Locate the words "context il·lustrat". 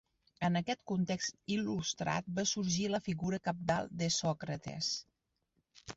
0.91-2.33